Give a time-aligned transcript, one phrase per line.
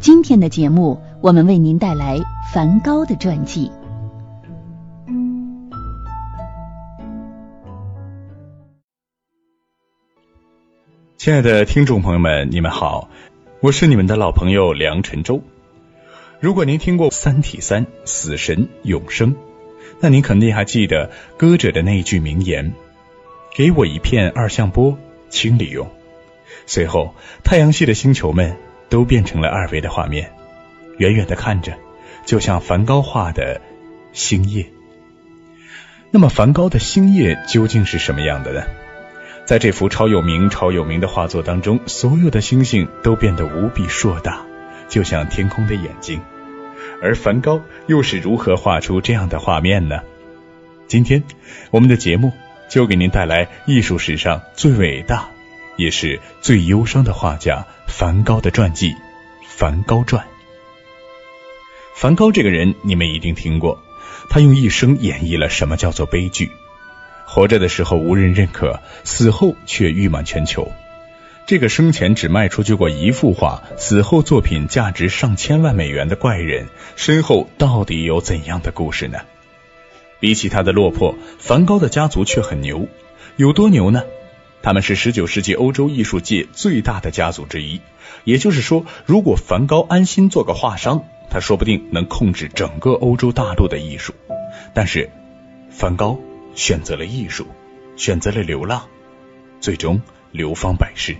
[0.00, 2.20] 今天的节目，我们为您带来
[2.52, 3.72] 梵高的传记。
[11.16, 13.10] 亲爱的听众朋友们，你们好，
[13.60, 15.42] 我是你们的老朋友梁晨洲。
[16.38, 19.34] 如果您听过《三体三》死神永生，
[19.98, 22.72] 那您肯定还记得歌者的那句名言
[23.52, 24.96] ：“给我一片二向波，
[25.28, 25.88] 清理用。”
[26.66, 28.56] 随后，太阳系的星球们
[28.88, 30.32] 都变成了二维的画面，
[30.96, 31.76] 远远的看着，
[32.24, 33.60] 就像梵高画的
[34.12, 34.66] 星夜。
[36.10, 38.62] 那么，梵高的星夜究竟是什么样的呢？
[39.44, 44.44] 在这幅超有名、超有名的画作当中，所有的星星都变得无比硕大。
[44.88, 46.22] 就像天空的眼睛，
[47.02, 50.00] 而梵高又是如何画出这样的画面呢？
[50.86, 51.22] 今天
[51.70, 52.32] 我们的节目
[52.70, 55.28] 就给您带来艺术史上最伟大
[55.78, 58.90] 也是最忧伤的画家梵高的传记
[59.46, 60.24] 《梵高传》。
[61.94, 63.80] 梵高这个人你们一定听过，
[64.28, 66.50] 他用一生演绎了什么叫做悲剧，
[67.26, 70.70] 活着的时候无人认可，死后却誉满全球。
[71.46, 79.20] 这个生前只卖出去过一幅画，死后作品价值上千万美元的怪人，身后到底有怎样的故事呢？
[80.18, 82.88] 比起他的落魄，梵高的家族却很牛，
[83.36, 84.02] 有多牛呢？
[84.62, 87.80] 他们是十九世纪欧洲艺术界最大的家族之一。
[88.24, 94.14] 也就是说，如果梵高安心做个画商，他说不定能控制整个欧洲大陆的艺术。
[94.74, 95.10] 但是，
[95.70, 96.18] 梵高
[96.54, 97.46] 选择了艺术，
[97.96, 98.82] 选择了流浪，
[99.60, 101.16] 最终流芳百世。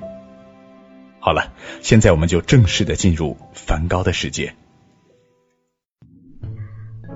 [1.20, 4.54] 好了，现在我们就正式的进入梵高的世界。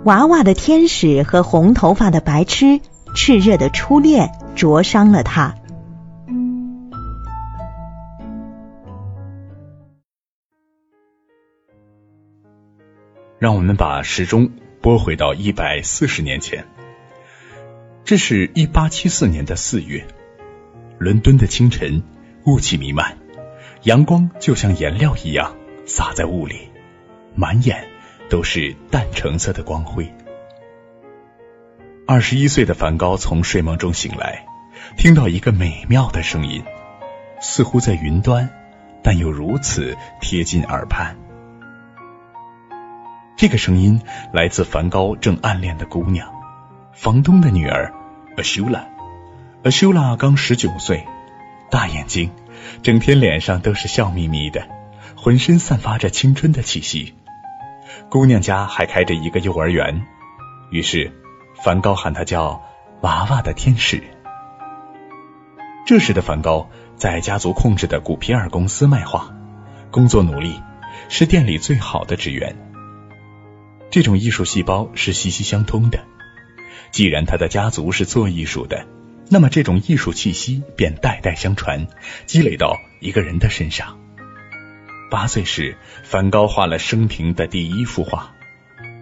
[0.05, 2.81] 娃娃的天使和红头发的白痴，
[3.15, 5.55] 炽热的初恋灼伤了他。
[13.43, 16.65] 让我们把时钟拨回到一百四十年前，
[18.05, 20.07] 这是一八七四年的四月，
[20.97, 22.05] 伦敦的清晨，
[22.47, 23.19] 雾气弥漫。
[23.83, 25.57] 阳光就像颜料一样
[25.87, 26.71] 洒在雾里，
[27.35, 27.89] 满眼
[28.31, 30.15] 都是淡橙色的光辉。
[32.07, 34.47] 二十一岁的梵高从睡梦中醒来，
[34.97, 36.63] 听到一个美妙的声音，
[37.41, 38.49] 似乎在云端，
[39.03, 41.17] 但又如此贴近耳畔。
[43.43, 44.01] 这个声音
[44.33, 46.33] 来自梵高正暗恋的姑娘，
[46.93, 47.93] 房东的女儿
[48.37, 48.87] 阿修拉。
[49.65, 51.05] 阿修拉刚十九岁，
[51.69, 52.31] 大眼睛。
[52.85, 54.69] 整天脸上都是笑眯眯的，
[55.17, 57.15] 浑身散发着青春的气息。
[58.09, 60.07] 姑娘家还开着一个幼儿园，
[60.71, 61.11] 于是
[61.65, 62.63] 梵高喊她叫
[63.03, 64.05] “娃娃的天使”。
[65.85, 69.35] 这时的梵高在家族控制的古皮尔公司卖画，
[69.91, 70.63] 工作努力，
[71.09, 72.55] 是店里最好的职员。
[73.93, 76.03] 这种艺术细胞是息息相通的，
[76.93, 78.87] 既然他的家族是做艺术的。
[79.29, 81.87] 那么，这种艺术气息便代代相传，
[82.25, 83.99] 积累到一个人的身上。
[85.11, 88.35] 八岁时，梵高画了生平的第一幅画，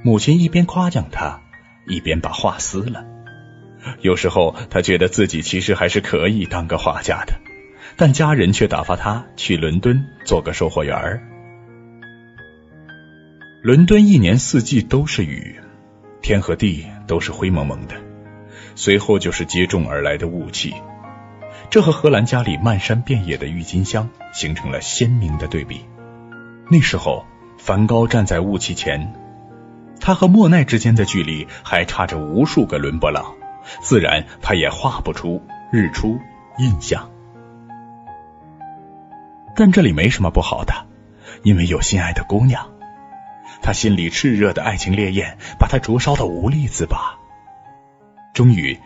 [0.03, 1.41] 母亲一边夸奖他，
[1.87, 3.07] 一边把画撕了。
[4.01, 7.34] 有时候，他觉得自己其实还是可以当个画家的，
[7.97, 11.22] 但家人却打发他去伦敦做个售货员儿。
[13.62, 15.60] 伦敦一年四季都是雨，
[16.22, 17.94] 天和地都是灰蒙蒙的。
[18.75, 20.72] 随后就是接踵而来的雾气，
[21.69, 25.84] 这和荷兰家里漫山遍野的郁金香形成了鲜明的对比。
[26.71, 27.26] 那时候，
[27.59, 29.12] 梵高站在雾气前，
[30.00, 33.34] 他和莫奈之间的距离还差着无数个伦勃朗，
[33.82, 36.19] 自然他也画不出日出
[36.56, 37.10] 印象。
[39.54, 40.87] 但这里没什么不好的，
[41.42, 42.71] 因为有心爱的姑娘，
[43.62, 47.19] 他心里炽热的爱情烈焰把他灼烧的无力自拔。
[48.34, 48.78] 终于，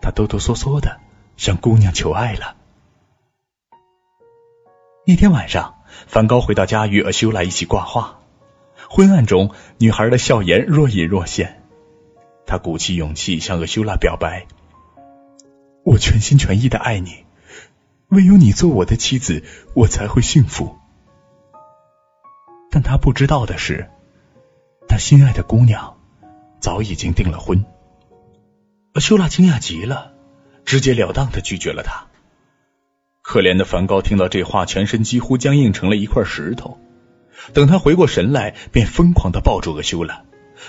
[0.00, 1.00] 他哆哆嗦嗦的
[1.36, 2.56] 向姑娘求爱了。
[5.06, 8.20] 一天晚上，梵高回到家与阿修拉一起挂画。
[8.88, 11.62] 昏暗中，女孩的笑颜若隐若现。
[12.46, 14.46] 他鼓起勇气向阿修拉表白
[15.84, 17.24] ：“我全心全意的爱你，
[18.08, 19.44] 唯有你做我的妻子，
[19.74, 20.76] 我才会幸福。”
[22.70, 23.90] 但他不知道的是，
[24.90, 25.96] 他心爱的姑娘
[26.58, 27.64] 早已经订了婚。
[28.92, 30.14] 阿修拉惊讶极了，
[30.64, 32.08] 直截了当的拒绝了他。
[33.22, 36.80] 可怜的梵高听到这话，全身几乎僵硬成了一块石头。
[37.52, 40.24] 等他回过神来，便疯狂的抱住阿修拉。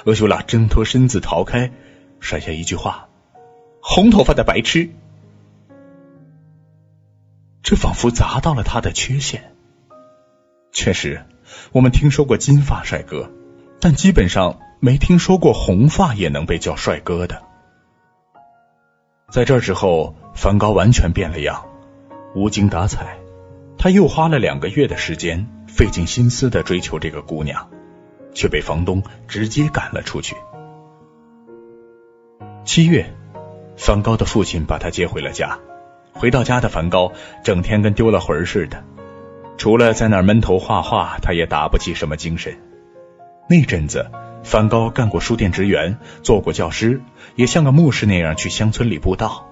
[0.05, 1.71] 阿修拉挣脱身子逃开，
[2.19, 3.09] 甩下一句话
[3.81, 4.91] ：“红头发的白痴。”
[7.63, 9.55] 这仿佛砸到了他的缺陷。
[10.71, 11.25] 确实，
[11.71, 13.31] 我们听说过金发帅哥，
[13.81, 17.41] 但基本上没听说过红发也能被叫帅哥的。
[19.31, 21.65] 在这之后，梵高完全变了样，
[22.35, 23.17] 无精打采。
[23.77, 27.69] 他又花了两个月的时间，费尽心思的追求这个姑娘，
[28.35, 30.35] 却被房东直接赶了出去。
[32.63, 33.11] 七月，
[33.77, 35.57] 梵高的父亲把他接回了家。
[36.13, 37.13] 回到家的梵高，
[37.43, 38.83] 整天跟丢了魂似的，
[39.57, 42.55] 除了在那儿闷头画画，他也打不起什么精神。
[43.51, 44.09] 那阵子，
[44.45, 47.01] 梵高干过书店职员，做过教师，
[47.35, 49.45] 也像个牧师那样去乡村里布道。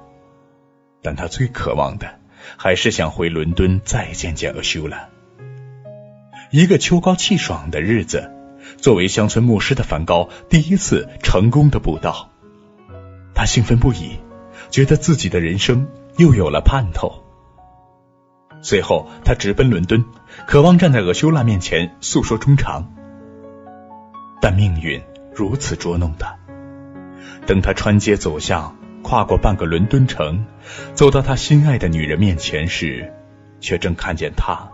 [1.02, 2.08] 但他最渴望的，
[2.56, 5.10] 还是想回伦敦再见见阿修拉。
[6.50, 8.32] 一个秋高气爽的日子，
[8.78, 12.30] 作为乡村牧师的梵高第一次成功的布道，
[13.36, 14.18] 他兴奋不已，
[14.70, 15.90] 觉得自己的人生。
[16.16, 17.26] 又有了盼头。
[18.62, 20.06] 随后，他直奔伦敦，
[20.48, 22.94] 渴望站在阿修拉面前诉说衷肠。
[24.42, 25.02] 但命运
[25.34, 26.36] 如此捉弄他。
[27.46, 30.46] 等他穿街走巷，跨过半个伦敦城，
[30.94, 33.14] 走到他心爱的女人面前时，
[33.60, 34.70] 却正看见她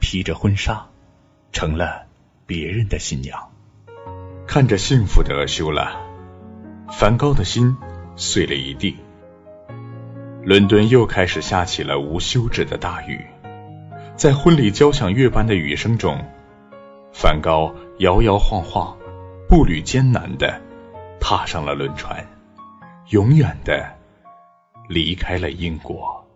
[0.00, 0.86] 披着婚纱，
[1.52, 2.06] 成了
[2.46, 3.50] 别人的新娘。
[4.46, 5.92] 看着幸福的厄修拉，
[6.90, 7.76] 梵高的心
[8.16, 8.96] 碎了一地。
[10.44, 13.24] 伦敦又开始下起了无休止的大雨，
[14.16, 16.24] 在婚礼交响乐般的雨声中，
[17.12, 18.96] 梵高摇摇晃晃、
[19.48, 20.60] 步履艰难的
[21.20, 22.26] 踏上了轮船，
[23.10, 23.94] 永远的
[24.88, 26.26] 离开了英国。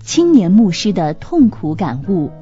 [0.00, 2.32] 青年牧师的痛苦感悟：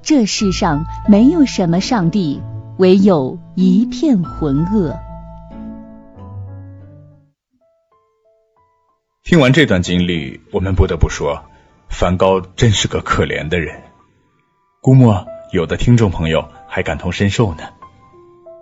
[0.00, 2.40] 这世上没有什么上帝，
[2.78, 4.96] 唯有一片浑噩。
[9.24, 11.42] 听完这段经历，我们不得不说，
[11.88, 13.82] 梵高真是个可怜的人。
[14.80, 17.62] 估摸有的听众朋友还感同身受呢。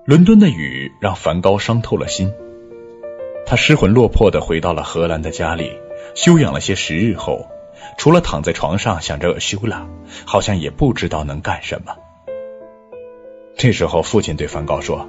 [0.05, 2.31] 伦敦的雨让梵高伤透了心，
[3.47, 5.73] 他失魂落魄的回到了荷兰的家里，
[6.15, 7.47] 休养了些时日后，
[7.97, 9.89] 除了躺在床上想着修拉，
[10.27, 11.97] 好像也不知道能干什么。
[13.56, 15.09] 这时候，父亲对梵高说：“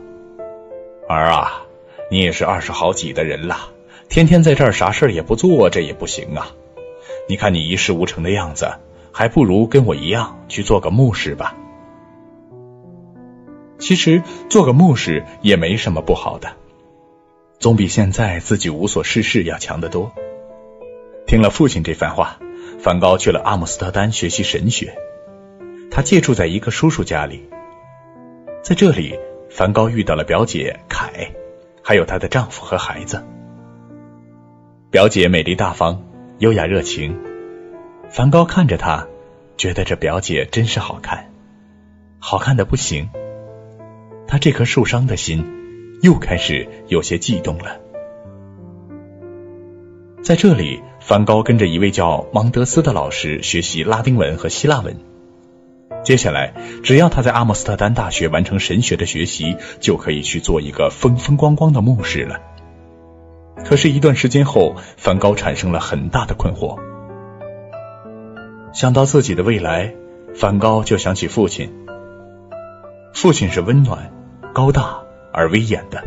[1.09, 1.63] 儿啊，
[2.09, 3.57] 你也是二十好几的人了。”
[4.07, 6.47] 天天在这儿啥事儿也不做，这也不行啊！
[7.27, 8.71] 你看你一事无成的样子，
[9.12, 11.57] 还不如跟我一样去做个牧师吧。
[13.83, 16.53] 其实做个牧师也没什么不好的，
[17.59, 20.13] 总比现在自己无所事事要强得多。
[21.27, 22.39] 听了父亲这番话，
[22.80, 24.95] 梵高去了阿姆斯特丹学习神学。
[25.91, 27.50] 他借住在一个叔叔家里，
[28.63, 29.19] 在这里，
[29.50, 31.33] 梵高遇到了表姐凯，
[31.83, 33.21] 还有她的丈夫和孩子。
[34.91, 36.01] 表姐美丽大方、
[36.38, 37.19] 优雅热情，
[38.09, 39.06] 梵高看着她，
[39.57, 41.33] 觉得这表姐真是好看，
[42.19, 43.09] 好看的不行。
[44.27, 45.45] 他这颗受伤的心
[46.01, 47.79] 又开始有些悸动了。
[50.21, 54.95] 在这里，梵高跟着一位叫芒德斯的老师学习拉丁文和希腊文。
[56.03, 62.39] 接下来，只要他在阿姆斯特丹大学完成神学的学习，就可以去做一个风风光光的牧师了。
[63.65, 66.79] 可是，一段时间后，梵高产生了很大的困惑。
[68.73, 69.93] 想到自己的未来，
[70.33, 71.82] 梵高就想起父亲。
[73.13, 74.12] 父亲是温暖、
[74.53, 75.01] 高大
[75.32, 76.03] 而威严的，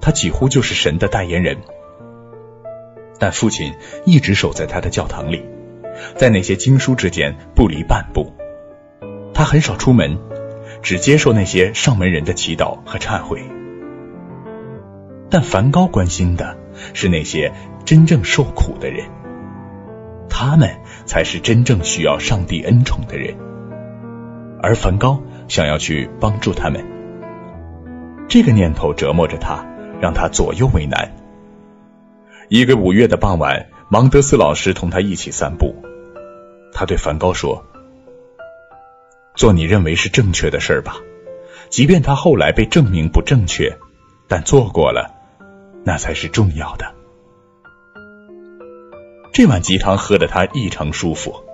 [0.00, 1.58] 他几乎就是神的代言人。
[3.18, 5.44] 但父亲一直守在他的教堂里，
[6.16, 8.32] 在那些经书之间不离半步。
[9.32, 10.18] 他很少出门，
[10.82, 13.42] 只接受那些上门人的祈祷和忏悔。
[15.30, 16.58] 但梵高关心的。
[16.92, 17.52] 是那些
[17.84, 19.06] 真正受苦的人，
[20.28, 20.68] 他们
[21.06, 23.36] 才是真正需要上帝恩宠的人，
[24.60, 26.84] 而梵高想要去帮助他们。
[28.28, 29.66] 这个念头折磨着他，
[30.00, 31.14] 让他左右为难。
[32.48, 35.74] 一个五月的傍晚，芒德斯老师同他一起散步，
[36.72, 37.64] 他对梵高说
[39.34, 40.96] ：“做你认为是正确的事儿吧，
[41.68, 43.76] 即便他后来被证明不正确，
[44.28, 45.10] 但做过了。”
[45.86, 46.94] 那才是重要的。
[49.34, 51.44] 这碗鸡汤喝得他异常舒服，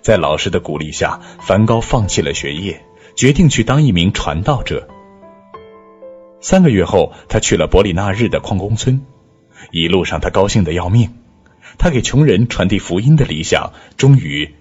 [0.00, 2.82] 在老师的鼓励下，梵高放弃了学业，
[3.14, 4.88] 决定去当一名传道者。
[6.40, 9.02] 三个月后，他去了伯里纳日的矿工村，
[9.70, 11.14] 一路上他高兴的要命，
[11.78, 14.54] 他给穷人传递福音的理想终于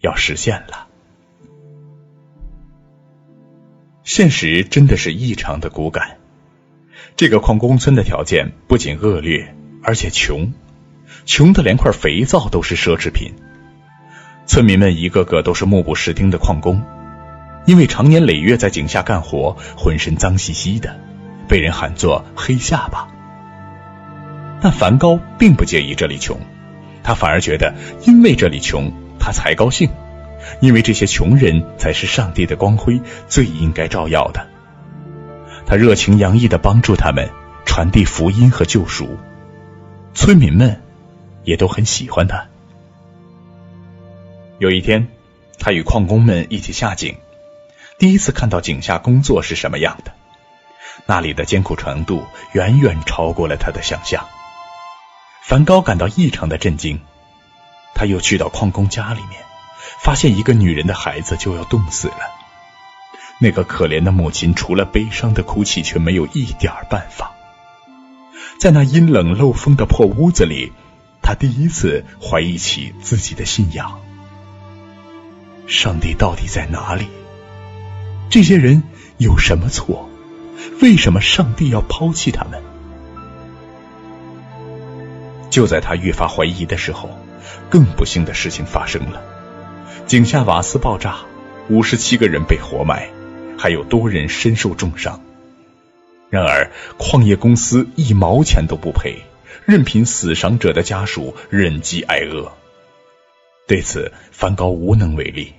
[0.00, 0.86] 要实现了。
[4.04, 6.18] 现实真的是异常的骨感。
[7.16, 10.52] 这个矿工村的条件不仅恶劣，而且穷，
[11.24, 13.32] 穷的连块肥皂都是奢侈品。
[14.46, 16.82] 村民们一个个都是目不识丁的矿工，
[17.66, 21.00] 因为常年累月在井下干活，浑身脏兮兮的，
[21.48, 23.08] 被人喊作“黑下巴”。
[24.60, 26.38] 但梵高并不介意这里穷，
[27.02, 27.74] 他反而觉得，
[28.06, 29.90] 因为这里穷，他才高兴，
[30.60, 34.46] 因为这些穷人才是上帝的光辉，最应该照耀的。
[35.66, 37.30] 他热情洋溢的帮助他们，
[37.64, 39.18] 传递福音和救赎，
[40.12, 40.82] 村民们
[41.44, 42.46] 也都很喜欢他。
[44.58, 45.08] 有一天，
[45.58, 47.16] 他与矿工们一起下井，
[47.98, 50.12] 第一次看到井下工作是什么样的。
[51.06, 54.26] 那里的艰苦程度远远超过了他的想象。
[55.42, 57.00] 梵高感到异常的震惊。
[57.94, 59.40] 他又去到矿工家里面，
[60.00, 62.16] 发现一个女人的孩子就要冻死了。
[63.38, 67.32] 那个可怜的母亲除了悲伤的哭泣，却没有一点办法。
[68.58, 70.72] 在那阴冷漏风的破屋子里，
[71.22, 74.00] 他第一次怀疑起自己的信仰。
[75.68, 77.08] 上帝到底在哪里？
[78.30, 78.82] 这些人
[79.18, 80.08] 有什么错？
[80.80, 82.60] 为什么上帝要抛弃他们？
[85.50, 87.10] 就在他越发怀疑的时候，
[87.70, 89.22] 更不幸的事情发生了：
[90.06, 91.18] 井下瓦斯爆炸，
[91.68, 93.08] 五十七个人被活埋，
[93.56, 95.20] 还有多人身受重伤。
[96.28, 99.22] 然而，矿业公司一毛钱都不赔，
[99.64, 102.50] 任凭死伤者的家属忍饥挨饿。
[103.68, 105.52] 对此，梵高无能为力。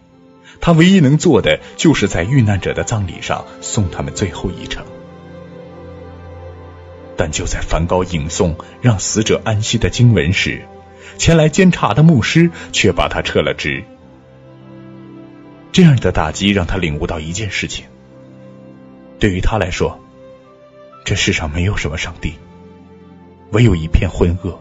[0.61, 4.85] 他唯一能做的，就是在遇难者的葬礼上送他们最后一程。
[7.17, 10.65] 但就在梵高吟诵让死者安息的经文时，
[11.17, 13.83] 前来监察的牧师却把他撤了职。
[15.71, 17.85] 这样的打击让他领悟到一件事情：
[19.19, 19.99] 对于他来说，
[21.05, 22.33] 这世上没有什么上帝，
[23.51, 24.57] 唯有一片浑噩，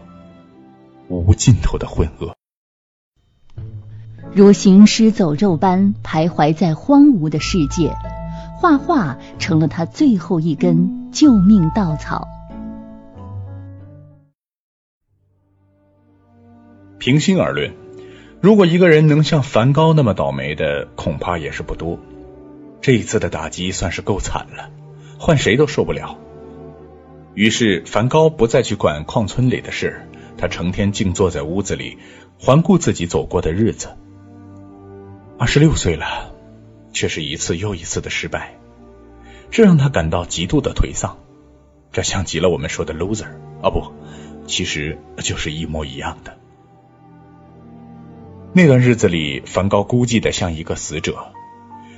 [1.07, 2.33] 无尽头的浑噩。
[4.35, 7.95] 如行尸走肉般徘徊在荒芜的世界，
[8.57, 12.27] 画画成了他最后一根救命稻草。
[16.99, 17.71] 平心而论，
[18.41, 21.97] 如果一个人能像梵高那么倒霉的，恐怕也是不多。
[22.81, 24.69] 这一次的打击算是够惨了，
[25.17, 26.17] 换谁都受不了。
[27.35, 30.01] 于是，梵高不再去管矿村里的事，
[30.37, 31.97] 他成天静坐在屋子里，
[32.37, 33.87] 环顾自己走过的日子。
[35.37, 36.33] 二十六岁了，
[36.93, 38.55] 却是一次又一次的失败，
[39.51, 41.17] 这让他感到极度的颓丧。
[41.91, 43.27] 这像极了我们说的 loser
[43.61, 43.91] 啊，不，
[44.47, 46.37] 其实就是一模一样的。
[48.53, 51.33] 那段日子里，梵高孤寂的像一个死者，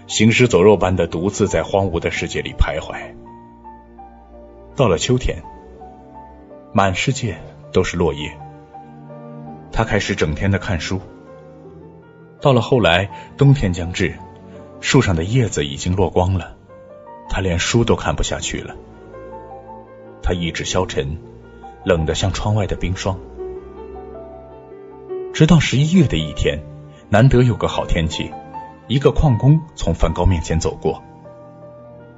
[0.08, 3.14] 行尸走肉般的独自在荒芜的世界里徘徊。
[4.76, 5.44] 到了秋天，
[6.74, 7.38] 满世界
[7.72, 8.36] 都是落叶，
[9.72, 11.00] 他开始整天的看书。
[12.40, 14.16] 到了后来，冬天将至，
[14.80, 16.56] 树上的叶子已经落光了，
[17.30, 18.76] 他连书都看不下去了。
[20.22, 21.18] 他意志消沉，
[21.84, 23.18] 冷得像窗外的冰霜。
[25.34, 26.60] 直到十一月的一天，
[27.10, 28.32] 难得有个好天气，
[28.88, 31.02] 一个矿工从梵高面前走过，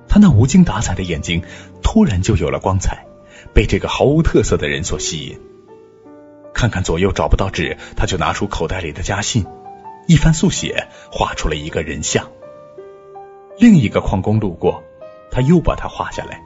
[0.07, 1.43] 他那无精打采的眼睛
[1.81, 3.05] 突然就有了光彩，
[3.53, 5.39] 被这个毫无特色的人所吸引。
[6.53, 9.45] 看看左右找不到纸，他就拿出口袋里的家信。
[10.09, 12.31] 一番速写，画出了一个人像。
[13.59, 14.83] 另一个矿工路过，
[15.29, 16.41] 他又把它画下来。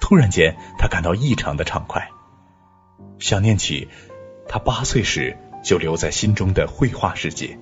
[0.00, 2.08] 突然间，他感到异常的畅快，
[3.18, 3.88] 想念起
[4.46, 7.58] 他八岁时就留在心中的绘画世界。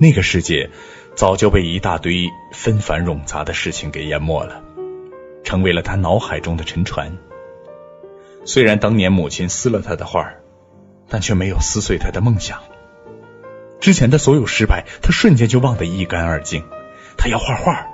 [0.00, 0.68] 那个世界
[1.14, 4.64] 早就被一大堆纷繁冗杂的事情给淹没了，
[5.44, 7.18] 成为了他脑海中的沉船。
[8.44, 10.28] 虽然当年母亲撕了他的画
[11.08, 12.60] 但却没有撕碎他的梦想。
[13.80, 16.64] 之前的所有失败，他瞬间就忘得一干二净。
[17.16, 17.86] 他要画画，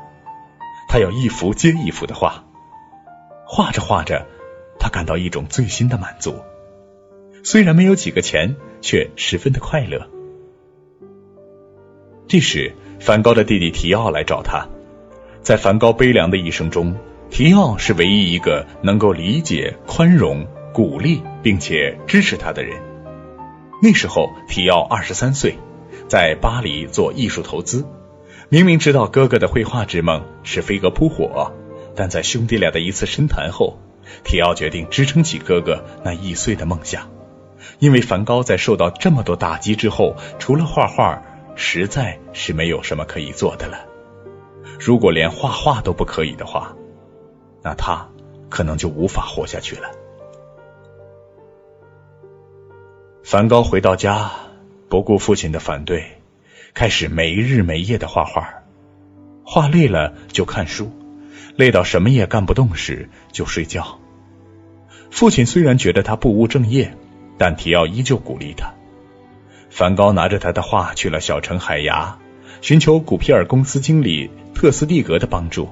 [0.88, 2.44] 他要一幅接一幅的画。
[3.46, 4.26] 画着画着，
[4.78, 6.42] 他感到一种最新的满足。
[7.42, 10.08] 虽然没有几个钱，却十分的快乐。
[12.26, 14.66] 这时，梵高的弟弟提奥来找他。
[15.42, 16.96] 在梵高悲凉的一生中，
[17.28, 22.93] 提奥是唯一一个能够理解、宽容、鼓励并且支持他的人。
[23.82, 25.58] 那时候，提奥二十三岁，
[26.08, 27.86] 在巴黎做艺术投资。
[28.48, 31.52] 明明知道哥哥的绘画之梦是飞蛾扑火，
[31.94, 33.78] 但在兄弟俩的一次深谈后，
[34.22, 37.10] 提奥决定支撑起哥哥那易碎的梦想。
[37.78, 41.22] 因为梵高在受到这么多打击之后，除了画画，
[41.56, 43.86] 实在是没有什么可以做的了。
[44.78, 46.74] 如果连画画都不可以的话，
[47.62, 48.08] 那他
[48.50, 49.90] 可能就无法活下去了。
[53.24, 54.30] 梵高回到家，
[54.90, 56.04] 不顾父亲的反对，
[56.74, 58.62] 开始没日没夜的画画。
[59.44, 60.92] 画累了就看书，
[61.56, 63.98] 累到什么也干不动时就睡觉。
[65.10, 66.94] 父亲虽然觉得他不务正业，
[67.38, 68.74] 但提奥依旧鼓励他。
[69.70, 72.18] 梵高拿着他的画去了小城海牙，
[72.60, 75.70] 寻求古皮尔公司经理特斯蒂格的帮助。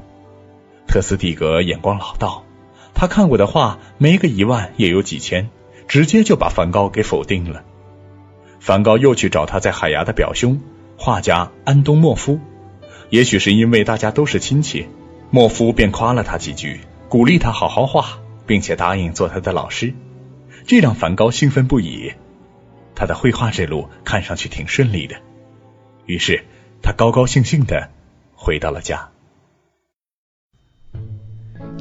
[0.88, 2.46] 特斯蒂格眼光老道，
[2.94, 5.50] 他看过的画没个一万也有几千，
[5.92, 7.64] 直接就把梵高给否定了。
[8.60, 10.58] 梵高又去找他在海牙的表兄
[10.96, 12.40] 画家安东莫夫。
[13.10, 14.88] 也许是因为大家都是亲戚，
[15.30, 16.80] 莫夫便夸了他几句，
[17.10, 19.92] 鼓励他好好画，并且答应做他的老师，
[20.66, 22.14] 这让梵高兴奋不已。
[22.94, 25.16] 他的绘画之路看上去挺顺利的，
[26.06, 26.46] 于是
[26.80, 27.90] 他高高兴兴的
[28.34, 29.10] 回到了家。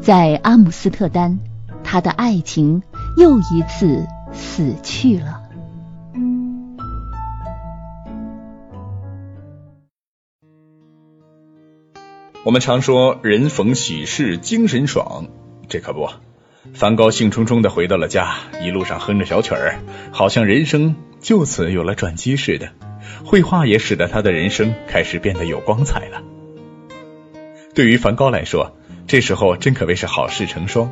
[0.01, 1.39] 在阿姆斯特丹，
[1.81, 2.83] 他的爱情
[3.17, 5.41] 又一次死去了。
[12.43, 15.27] 我们常说人逢喜事精神爽，
[15.67, 16.09] 这可不。
[16.73, 19.79] 梵高兴冲冲的回到了家，一路上哼着小曲儿，
[20.11, 22.69] 好像人生就此有了转机似的。
[23.25, 26.23] 绘画也使得他的人生开始变得有光彩了。
[27.75, 28.75] 对于梵高来说，
[29.05, 30.91] 这时候真可谓是好事成双。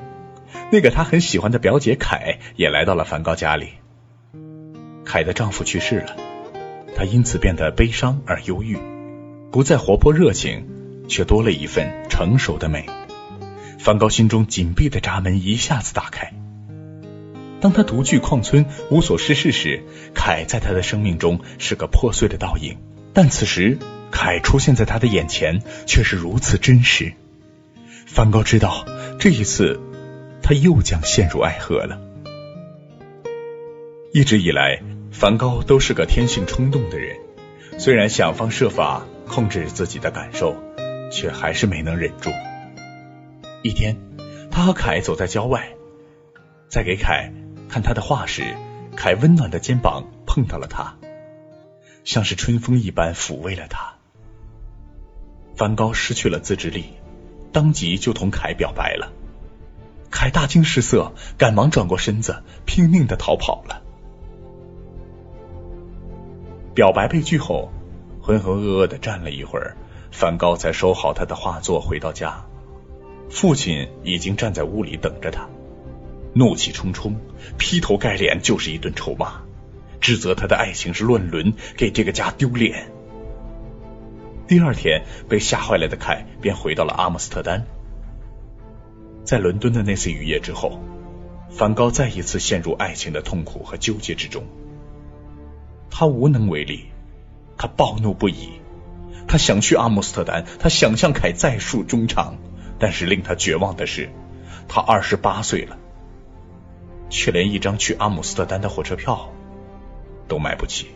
[0.72, 3.70] 那个他很喜欢的表姐凯也来到了梵高家里。
[5.06, 6.16] 凯的丈夫去世了，
[6.96, 8.78] 她因此变得悲伤而忧郁，
[9.52, 10.66] 不再活泼热情。
[11.10, 12.86] 却多了一份成熟的美。
[13.80, 16.32] 梵高心中紧闭的闸门一下子打开。
[17.60, 22.78] 当他独居矿村无所事事时，凯在他的生命中是个破碎的倒影。
[23.12, 23.80] 但此时，
[24.12, 27.14] 凯出现在他的眼前，却是如此真实。
[28.06, 28.86] 梵高知道，
[29.18, 29.82] 这一次
[30.50, 32.02] 他又将陷入爱河了。
[34.12, 37.20] 一直以来，梵高都是个天性冲动的人，
[37.78, 40.56] 虽然想方设法控制自己的感受。
[41.12, 42.32] 却还是没能忍住。
[43.64, 43.98] 一天，
[44.52, 45.70] 他和凯走在郊外，
[46.68, 47.32] 在给凯
[47.68, 48.56] 看他的画时，
[48.96, 50.96] 凯温暖的肩膀碰到了他，
[52.04, 53.96] 像是春风一般抚慰了他。
[55.56, 56.86] 梵高失去了自制力，
[57.52, 59.12] 当即就同凯表白了。
[60.12, 63.82] 凯大惊失色，赶忙转过身子，拼命的逃跑了。
[66.74, 67.72] 表白被拒后，
[68.22, 69.76] 浑浑噩噩的站了一会儿。
[70.12, 72.44] 梵高才收好他的画作，回到家，
[73.30, 75.48] 父亲已经站在屋里等着他，
[76.34, 77.16] 怒气冲冲，
[77.60, 79.42] 劈头盖脸就是一顿臭骂，
[80.02, 82.92] 指责他的爱情是乱伦，给这个家丢脸。
[84.48, 87.68] 第二天，被吓坏了的凯便回到了阿姆斯特丹。
[89.30, 90.80] 在伦敦的那次雨夜之后，
[91.52, 94.44] 梵高再一次陷入爱情的痛苦和纠结之中，
[95.92, 96.86] 他无能为力，
[97.56, 98.50] 他暴怒不已。
[99.28, 102.38] 他想去阿姆斯特丹，他想向凯再述衷肠，
[102.80, 104.10] 但是令他绝望的是，
[104.68, 105.78] 他二十八岁了，
[107.12, 109.30] 却连一张去阿姆斯特丹的火车票
[110.28, 110.88] 都买不起。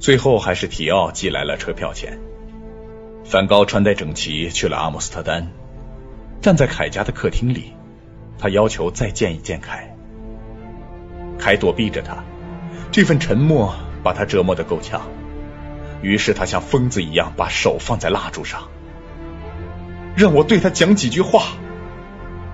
[0.00, 2.18] 最后还是提奥寄来了车票钱。
[3.28, 5.48] 梵高穿戴整齐去了阿姆斯特丹，
[6.40, 7.72] 站在凯家的客厅里，
[8.38, 9.94] 他要求再见一见凯。
[11.38, 12.24] 凯躲避着他，
[12.90, 13.74] 这份沉默。
[14.04, 15.02] 把他折磨的够呛，
[16.00, 18.68] 于是他像疯子一样把手放在蜡烛上，
[20.14, 21.54] 让我对他讲几句话，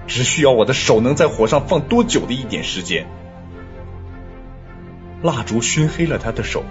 [0.06, 3.06] 只需要我的手能在火上放多久的一点时间。
[5.20, 6.64] 蜡烛熏黑了他的手，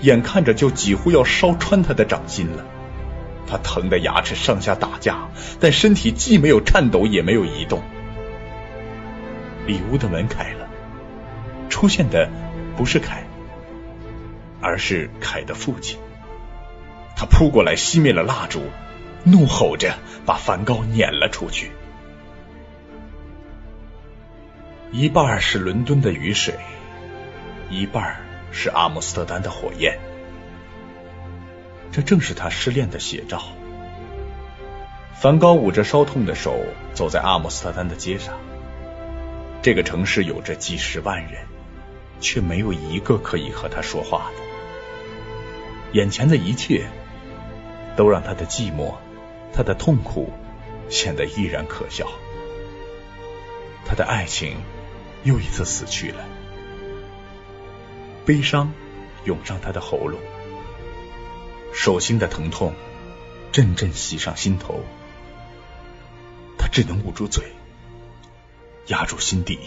[0.00, 2.64] 眼看着就几乎要烧穿他的掌心了，
[3.46, 5.28] 他疼得牙齿上下打架，
[5.60, 7.82] 但身体既没有颤抖也没有移动。
[9.66, 10.68] 里屋的门开了，
[11.68, 12.28] 出现的
[12.76, 13.24] 不是凯。
[14.58, 15.98] 而是凯的父亲，
[17.14, 18.62] 他扑过来熄灭了蜡烛，
[19.22, 21.70] 怒吼着把梵高撵了出去。
[24.90, 26.54] 一半是伦敦的雨水，
[27.70, 28.16] 一半
[28.50, 29.98] 是阿姆斯特丹的火焰，
[31.96, 33.42] 这正是他失恋的写照。
[35.14, 38.38] 梵高捂着烧痛的手走在阿姆斯特丹的街上，
[39.62, 41.46] 这个城市有着几十万人，
[42.20, 44.42] 却没有一个可以和他说话的。
[45.92, 46.86] 眼前的一切
[47.96, 48.96] 都让他的寂寞、
[49.54, 50.30] 他的痛苦
[50.90, 52.06] 显得依然可笑。
[53.86, 54.58] 他的爱情
[55.24, 56.22] 又一次死去了，
[58.26, 58.70] 悲伤
[59.24, 60.20] 涌上他的喉咙，
[61.72, 62.72] 手心的疼痛
[63.52, 64.80] 阵阵袭上心头。
[66.58, 67.44] 他只能捂住嘴，
[68.88, 69.58] 压住心底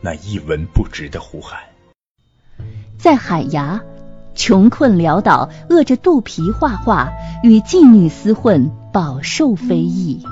[0.00, 1.60] 那一文不值的呼喊。
[2.98, 3.82] 在海牙，
[4.34, 10.24] 穷困潦倒，饿着肚皮画画，与妓女厮混，饱受非议。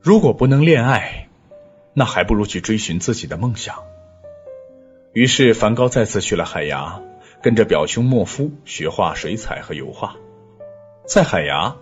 [0.00, 1.28] 如果不能恋爱，
[1.92, 3.82] 那还不如去追寻自己的梦想。
[5.16, 7.00] 于是，梵高再次去了海牙，
[7.42, 10.14] 跟着表兄莫夫学画水彩和油画。
[11.08, 11.74] 在海牙，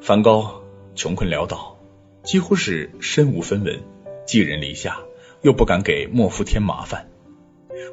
[0.00, 0.62] 梵高
[0.94, 1.76] 穷困潦倒，
[2.22, 3.82] 几乎是身无分文，
[4.24, 5.00] 寄人篱下，
[5.42, 7.10] 又不敢给莫夫添麻烦。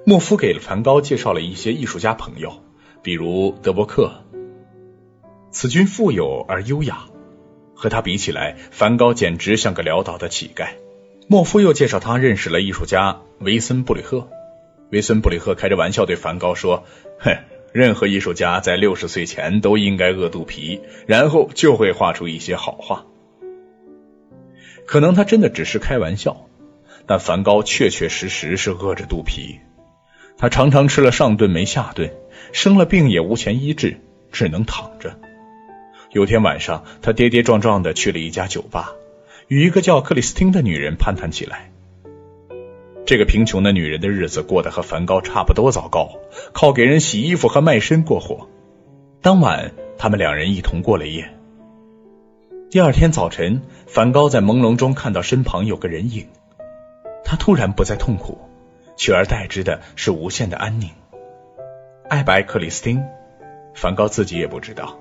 [0.06, 2.64] 莫夫给了梵高介绍了一些艺术家朋友，
[3.04, 4.24] 比如德伯克。
[5.52, 7.04] 此君富有而优雅。
[7.76, 10.70] 和他比起来，梵高简直像个潦倒的乞丐。
[11.28, 14.30] 莫夫又介绍他认识了艺术家维森布里赫。
[14.92, 16.86] 维森布里赫开着玩笑对梵高说
[17.20, 17.38] ：“哼，
[17.74, 23.06] 任何艺术家在六十岁前都应该饿肚皮，然后就会画出一些好画。”
[24.88, 26.48] 可能他真的只是开玩笑，
[27.06, 29.60] 但梵高确确实实是饿着肚皮。
[30.38, 32.12] 他常常吃了上顿没下顿，
[32.54, 34.00] 生了病也无钱医治，
[34.32, 35.20] 只能躺着。
[36.12, 38.94] 有天晚上，他跌跌撞撞的去了一家酒吧，
[39.48, 41.72] 与一个叫克里斯汀的女人攀谈起来。
[43.10, 46.20] 这个贫穷的女人的日子过得和梵高差不多糟糕，
[46.54, 48.48] 靠给人洗衣服和卖身过活。
[49.24, 51.34] 当晚，他们两人一同过了夜。
[52.70, 56.28] 第二天早晨，梵高在朦胧中看到身旁有个人影，
[57.24, 58.38] 他突然不再痛苦，
[58.96, 60.92] 取而代之的是无限的安宁。
[62.08, 63.04] 爱不爱克里斯汀，
[63.74, 65.00] 梵高自己也不知道。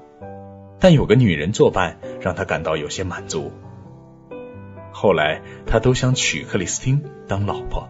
[0.81, 3.53] 但有个女人作伴，让他感到有些满足。
[4.93, 7.87] 后来，他都想娶克里斯汀当老婆。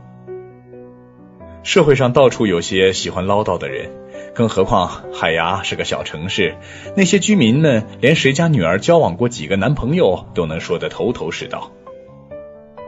[1.62, 3.90] 社会上到处有些喜欢唠叨的人，
[4.34, 6.56] 更何况海牙是个小城市，
[6.96, 11.70] 那些居民们连谁家女儿交往过几个男朋友都能说得头头是道。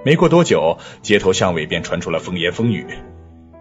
[0.02, 2.86] 没过多久，街头巷尾便传出了风言风语。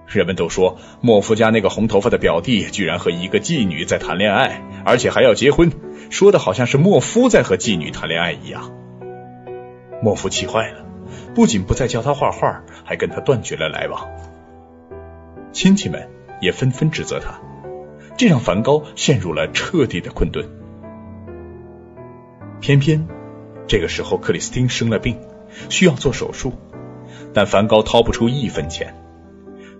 [0.07, 5.71] 人们都说莫夫家那个红头发的表弟居然和一个妓女在谈恋爱，而且还要结婚，
[6.09, 8.71] 说的好像是莫夫在和妓女谈恋爱一样。
[10.01, 10.85] 莫夫气坏了，
[11.35, 14.07] 不仅不再教他画画，还跟他断绝了来往。
[15.51, 16.09] 亲戚们
[16.41, 17.39] 也纷纷指责他，
[18.17, 20.47] 这让梵高陷入了彻底的困顿。
[22.59, 23.07] 偏偏
[23.67, 25.17] 这个时候克里斯汀生了病，
[25.69, 26.53] 需要做手术，
[27.33, 28.95] 但梵高掏不出一分钱。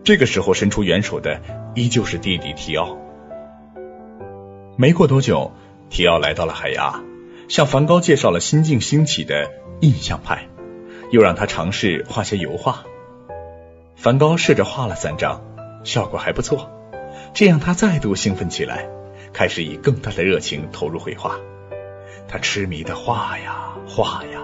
[0.04, 1.42] 这个时候伸出援手的
[1.76, 2.98] 依旧是弟弟提奥。
[4.78, 5.52] 没过多久，
[5.90, 7.02] 提奥来到了海牙，
[7.48, 9.52] 向梵高介绍了新晋兴起的
[9.82, 10.48] 印象派，
[11.12, 12.86] 又让他尝试画些油画。
[13.98, 15.42] 梵高试着画了三张，
[15.84, 16.70] 效果还不错，
[17.34, 18.88] 这让他再度兴奋起来，
[19.34, 21.38] 开始以更大的热情投入绘画。
[22.28, 24.42] 他痴迷的画呀画呀。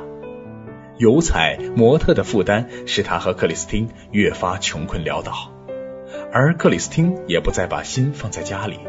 [0.98, 5.52] 油彩模特的负担使他和克里斯汀越发穷困潦倒，
[6.32, 8.80] 而克里斯汀也不再把心放在家里。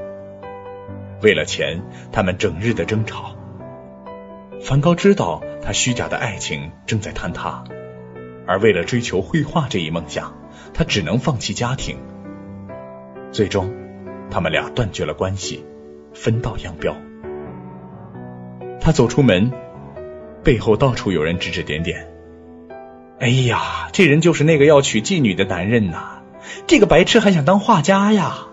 [1.20, 1.82] 为了钱，
[2.12, 3.34] 他们整日的争吵。
[4.62, 7.64] 梵高知道他虚假的爱情正在坍塌，
[8.46, 10.32] 而为了追求绘画这一梦想，
[10.72, 11.98] 他只能放弃家庭。
[13.32, 13.72] 最终，
[14.30, 15.64] 他们俩断绝了关系，
[16.14, 16.96] 分道扬镳。
[18.80, 19.52] 他走出门。
[20.44, 22.08] 背后到处有人指指点点。
[23.18, 26.22] 哎呀，这人就是那个要娶妓女的男人呐！
[26.68, 28.46] 这个白痴还想当画家呀！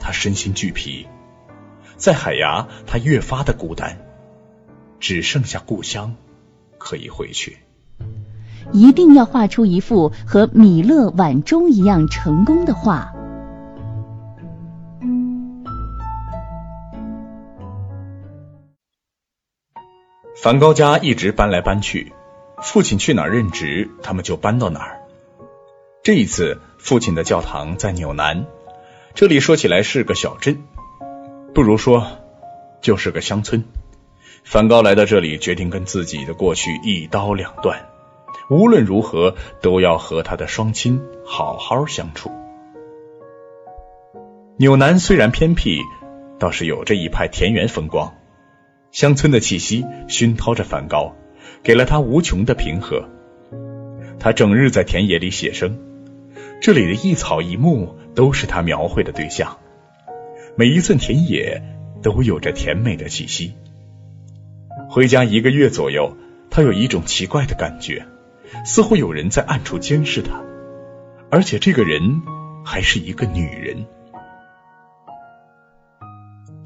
[0.00, 1.06] 他身心俱疲，
[1.96, 4.04] 在海牙，他越发的孤单，
[4.98, 6.16] 只剩下故乡
[6.76, 7.58] 可以回去。
[8.72, 13.12] 一定要画出一幅和米勒、晚钟一样成功的画。
[20.42, 22.12] 梵高家一直搬来搬去，
[22.62, 25.00] 父亲去哪儿任职，他们就搬到哪儿。
[26.02, 28.44] 这一次，父亲的教堂在纽南，
[29.14, 30.62] 这里说起来是个小镇，
[31.54, 32.06] 不如说
[32.82, 33.64] 就是个乡村。
[34.42, 37.86] 梵高来到这里，决定跟自己的过去一刀两断，
[38.50, 42.30] 无论如何都要和他的双亲好好相处。
[44.56, 45.80] 纽南虽然偏僻，
[46.38, 48.14] 倒是有着一派田园风光。
[48.92, 51.16] 乡村的气息熏陶着梵高，
[51.64, 53.08] 给了他无穷的平和。
[54.20, 55.78] 他整日在田野里写生，
[56.60, 59.58] 这里的一草一木都是他描绘的对象，
[60.56, 61.60] 每一寸田野
[62.02, 63.54] 都有着甜美的气息。
[64.88, 66.16] 回家一个月左右，
[66.48, 68.06] 他有一种奇怪的感觉，
[68.64, 70.42] 似乎有人在暗处监视他，
[71.30, 72.22] 而且这个人
[72.64, 73.86] 还是一个女人。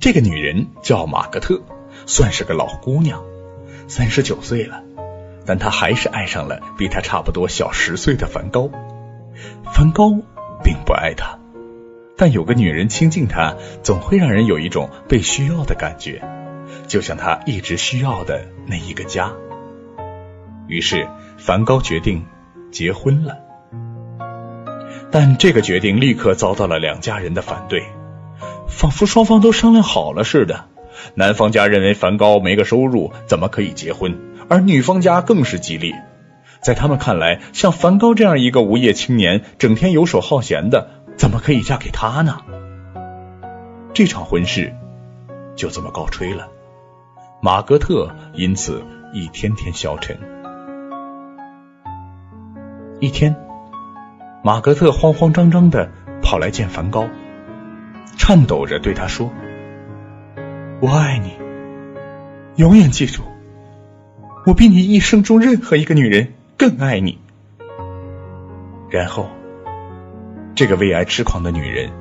[0.00, 1.62] 这个女人叫玛格特。
[2.06, 3.24] 算是个老姑娘，
[3.88, 4.82] 三十九岁了，
[5.46, 8.70] 但她还是爱上了比她差不多小十岁的梵高。
[9.72, 10.10] 梵高
[10.62, 11.38] 并不爱她，
[12.16, 16.22] 但有个女人亲近他，总会让人有一种被需要的感觉，
[16.86, 19.32] 就像他一直需要的那一个家。
[20.68, 22.26] 于是，梵高决定
[22.70, 23.38] 结婚了。
[25.10, 27.82] 但这个决定立刻遭到了两家人的反对，
[28.68, 30.66] 仿佛双方都商量好了似的。
[31.14, 34.18] 男方家认为梵高没个收入，怎么可以结婚？
[34.50, 35.94] 而女方家更是激烈，
[36.60, 42.40] 在他们看来，像梵高这样一个无业青年，整天游手好闲的，怎么可以嫁给他呢？
[43.94, 44.74] 这场婚事
[45.56, 46.48] 就这么告吹了，
[47.40, 48.82] 马格特因此
[49.14, 50.18] 一天天消沉。
[53.00, 53.36] 一天，
[54.42, 55.88] 马格特慌慌张张的
[56.20, 57.06] 跑来见梵高，
[58.16, 59.30] 颤抖着对他说
[60.82, 61.32] ：“我爱你，
[62.56, 63.22] 永远记住，
[64.46, 67.20] 我比你一生中任何一个女人更爱你。”
[68.90, 69.28] 然后，
[70.56, 71.92] 这个为爱痴狂的女人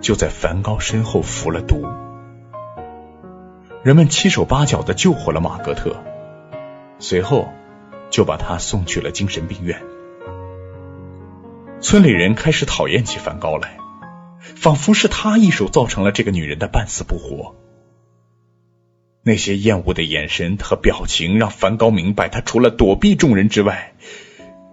[0.00, 1.84] 就在梵高身后服了毒。
[3.82, 5.96] 人们七手八脚的救活了马格特，
[7.00, 7.48] 随后
[8.10, 9.82] 就把他送去了精神病院。
[11.80, 13.78] 村里人开始讨厌起梵高来，
[14.40, 17.54] 仿佛是他一手造成了这个女人的半死不活。
[19.22, 23.94] 那些厌恶的眼神和表情让梵高明白，他除了躲避众人之外，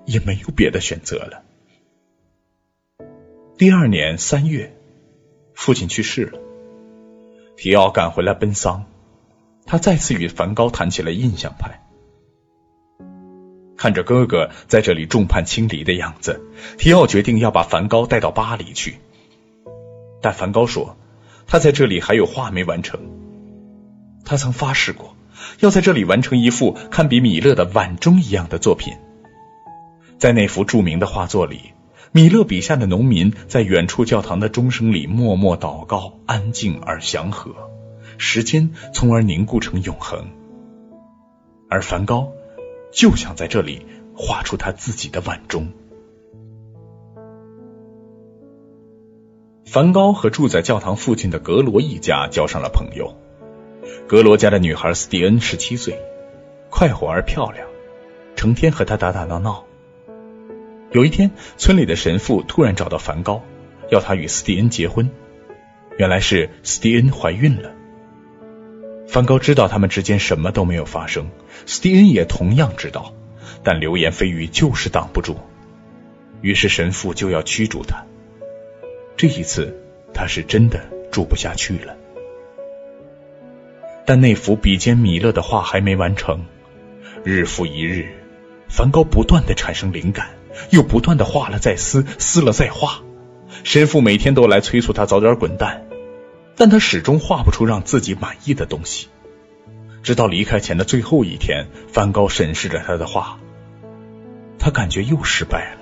[0.06, 1.44] 也没有别的选择了。
[3.58, 4.76] 第二年三月，
[5.54, 6.40] 父亲去世了，
[7.58, 8.86] 提奥赶回来奔丧，
[9.66, 11.83] 他再次与梵高谈起了印象派。
[13.84, 16.42] 看着哥哥在这里众叛亲离的样子，
[16.78, 18.96] 提奥决定要把梵高带到巴黎去。
[20.22, 20.96] 但梵高说，
[21.48, 23.02] 他在这里还有画没完成。
[24.24, 25.18] 他曾发誓过，
[25.60, 28.94] 要在这里完成一幅堪比米勒的《晚钟》一样的作品。
[30.18, 31.74] 在那幅著名的画作里，
[32.14, 37.54] 米勒笔下的农民在远处教堂的钟声里默默祷告，安静而祥和，
[38.18, 40.30] 时间从而凝固成永恒。
[41.70, 42.32] 而梵高。
[42.94, 45.68] 就想在这里画出他自己的碗钟。
[49.66, 53.18] 梵高和住在教堂附近的格罗一家交上了朋友。
[54.08, 56.00] 格罗家的女孩斯蒂恩十七岁，
[56.70, 57.68] 快活而漂亮，
[58.36, 59.66] 成天和他打打闹闹。
[60.92, 63.42] 有一天，村里的神父突然找到梵高，
[63.90, 65.10] 要他与斯蒂恩结婚。
[65.98, 67.74] 原来是斯蒂恩怀孕了。
[69.14, 71.30] 梵高知道他们之间什么都没有发生，
[71.68, 73.14] 斯蒂恩也同样知道，
[73.62, 75.38] 但流言蜚语就是挡不住，
[76.42, 78.04] 于是神父就要驱逐他。
[79.16, 79.80] 这一次
[80.16, 81.96] 他是真的住不下去了。
[84.08, 86.48] 但那幅比肩米勒的画还没完成，
[87.24, 88.08] 日复一日，
[88.68, 90.32] 梵高不断的产生灵感，
[90.72, 93.04] 又不断的画了再撕，撕了再画，
[93.64, 95.86] 神父每天都来催促他早点滚蛋。
[96.64, 99.10] 但他始终画不出让自己满意的东西，
[100.02, 103.38] 直到离开前的最后一天，梵高审视着他的画，
[104.60, 105.82] 他感觉又失败了。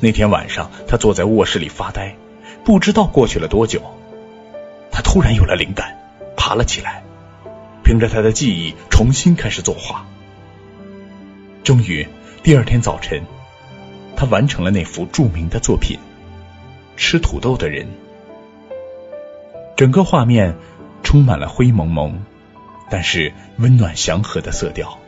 [0.00, 2.16] 那天晚上，他坐在卧室里发呆，
[2.64, 3.82] 不知道过去了多久，
[4.90, 5.98] 他突然有了灵感，
[6.34, 7.04] 爬了起来，
[7.82, 10.06] 凭着他的记忆重新开始作画。
[11.62, 12.08] 终于，
[12.42, 13.22] 第二天早晨，
[14.16, 15.98] 他完成了那幅著名的作品
[16.98, 17.84] 《吃土豆的人》。
[19.76, 20.56] 整个画面
[21.02, 22.22] 充满了灰蒙蒙，
[22.90, 24.98] 但是温暖祥和的色调。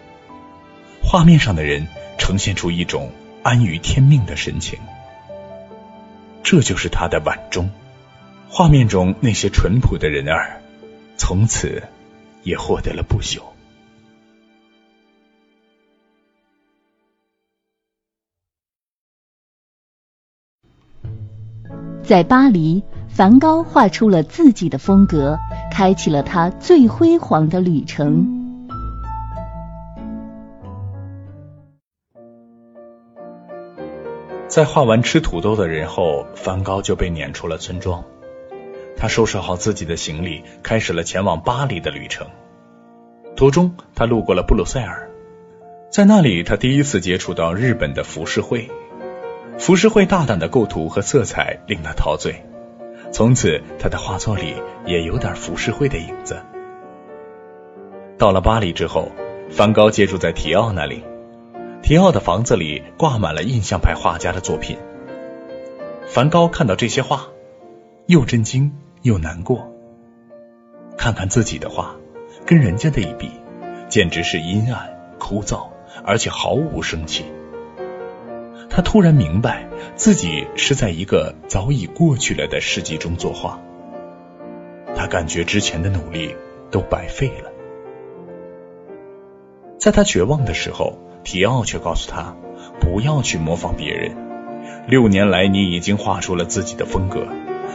[1.05, 1.87] 画面上的人
[2.19, 3.13] 呈现出一种
[3.45, 4.81] 安于天命的神情，
[6.43, 7.71] 这就是他的晚钟。
[8.49, 10.61] 画面中那些淳朴的人儿，
[11.17, 11.85] 从此
[12.43, 13.41] 也获得了不朽。
[22.03, 22.83] 在巴黎。
[23.17, 25.39] 梵高画出了自己的风格，
[25.73, 28.27] 开启了他最辉煌的旅程。
[34.47, 38.05] 在画完吃土豆的人后，梵高就被撵出了村庄。
[38.99, 42.27] 他收拾好自己的行李，开始了前往巴黎的旅程。
[43.35, 45.09] 途中，他路过了布鲁塞尔，
[45.91, 48.71] 在那里，他第一次接触到日本的浮世绘。
[49.57, 52.43] 浮世绘大胆的构图和色彩令他陶醉。
[53.17, 56.37] 从此，他的画作里也有点浮世绘的影子。
[58.19, 59.11] 到了巴黎之后，
[59.49, 61.03] 梵高借住在提奥那里。
[61.83, 64.77] 提奥的房子里挂满了印象派画家的作品。
[66.07, 67.29] 梵高看到这些画，
[68.05, 69.73] 又震惊又难过。
[70.99, 71.97] 看看自己的画，
[72.45, 73.31] 跟人家的一比，
[73.89, 75.71] 简直是阴暗、枯燥，
[76.05, 77.25] 而且毫无生气。
[78.77, 83.59] 他突然明白，自己是在一个早已过去了的世纪中作画。
[84.95, 86.37] 他感觉之前的努力
[86.71, 87.51] 都白费了。
[89.79, 92.37] 在他绝望的时候，提奥却告诉他，
[92.79, 94.15] 不要去模仿别人。
[94.87, 97.29] 六年来，你已经画出了自己的风格，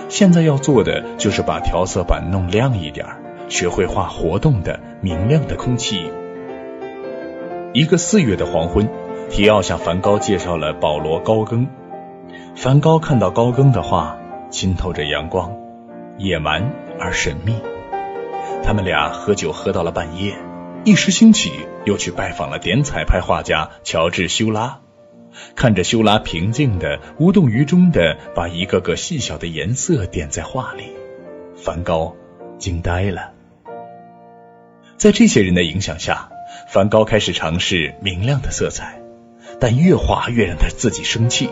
[0.08, 3.08] 现在要做的就是把调色板弄亮一点，
[3.50, 6.12] 学会画活动的、明亮的空气。
[7.74, 8.88] 一个四月的黄昏，
[9.32, 11.66] 提奥向梵高介绍了保罗·高更。
[12.54, 14.18] 梵高看到高更的画，
[14.50, 15.56] 浸透着阳光，
[16.18, 17.56] 野蛮而神秘。
[18.62, 20.38] 他们俩喝酒喝到了半夜。
[20.84, 21.54] 一时兴起，
[21.86, 24.80] 又去拜访了点彩派画家乔治·修拉。
[25.56, 30.92] 看着修拉平静的、无动于衷的把一个个细小的颜色点在画里，
[31.56, 32.18] 梵高
[32.58, 33.32] 惊呆了。
[34.98, 36.30] 在这些人的影响下，
[36.68, 39.01] 梵高开始尝试明亮的色彩，
[39.62, 41.50] 但越画越让他自己生气。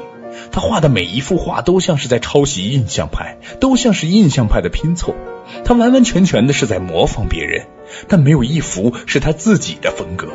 [0.51, 5.15] 他画的每一幅画都像是在抄袭印象派，都像是印象派的拼凑。
[5.63, 7.67] 他完完全全的是在模仿别人，
[8.07, 10.27] 但没有一幅是他自己的风格。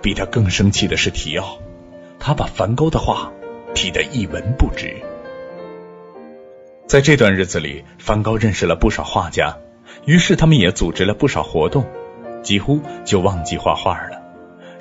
[0.00, 1.58] 比他更生气的是提奥，
[2.18, 3.32] 他把梵高的画
[3.74, 4.94] 提得一文不值。
[6.86, 9.56] 在这段日子里，梵高认识了不少画家，
[10.04, 11.84] 于是他们也组织了不少活动，
[12.42, 14.22] 几乎就忘记画画了。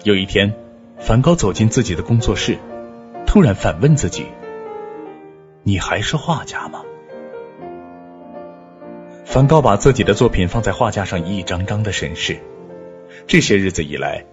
[0.04, 0.54] 有一天，
[1.02, 2.60] 梵高走进自己的工作室，
[3.26, 4.28] 突然反问自己
[5.64, 6.84] ：“你还是画家吗？”
[9.26, 12.38] 梵高把自己的作品放在画架上，一张张的审视。
[13.26, 14.26] 这些日子以来，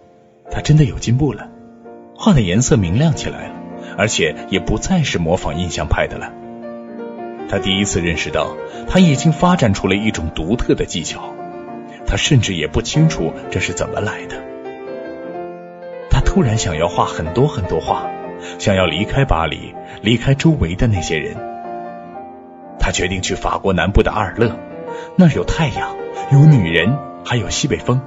[0.51, 1.49] 他真的有进步了，
[2.15, 3.55] 画的颜色明亮起来了，
[3.97, 6.31] 而且也不再是模仿印象派的了。
[7.49, 8.55] 他第一次认识到，
[8.87, 11.33] 他已经发展出了一种独特的技巧。
[12.07, 14.48] 他甚至也不清楚这是怎么来的。
[16.39, 18.09] 突然想要画很多很多画，
[18.61, 21.37] 想要离开巴黎，离开周围的那些人。
[22.79, 24.57] 他决定去法国南部的阿尔勒。
[25.17, 25.97] 那儿有太阳，
[26.31, 28.01] 有女人，还有西北风。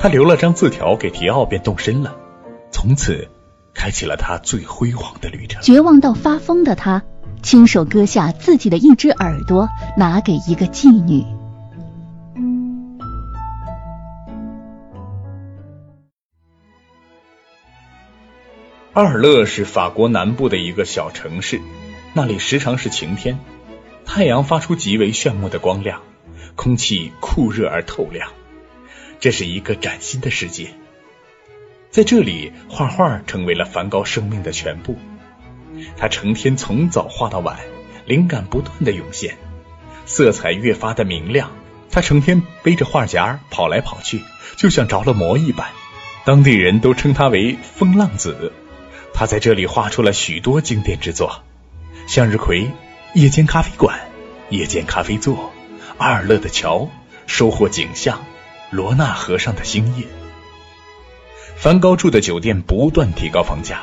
[0.00, 2.16] 他留了张字条给提奥，便动身了。
[2.72, 3.28] 从此，
[3.72, 5.62] 开启了他最辉煌的旅程。
[5.62, 7.04] 绝望到发疯的他，
[7.40, 11.24] 亲手割下自己的一只耳朵，拿给一个妓女。
[18.94, 21.60] 阿尔勒是法国南部的一个小城市，
[22.12, 23.40] 那里时常是晴天，
[24.06, 26.00] 太阳发出极为炫目的光亮。
[26.54, 28.30] 空气酷热而透亮，
[29.18, 30.68] 这是一个崭新的世界。
[31.90, 34.96] 在这里，画画成为了梵高生命的全部。
[35.96, 37.58] 他成天从早画到晚，
[38.06, 39.36] 灵感不断的涌现，
[40.06, 41.50] 色彩越发的明亮。
[41.90, 44.22] 他成天背着画夹跑来跑去，
[44.56, 45.72] 就像着了魔一般。
[46.24, 48.52] 当地人都称他为“风浪子”。
[49.14, 51.42] 他在这里画出了许多经典之作，
[52.12, 52.62] 《向日葵》
[53.14, 53.96] 《夜间咖啡馆》
[54.56, 55.36] 《夜间咖啡座》。
[55.98, 56.90] 阿尔勒的桥，
[57.28, 58.24] 收获景象，
[58.70, 60.04] 罗纳河上的星夜。
[61.56, 63.82] 梵高住的酒店不断提高房价，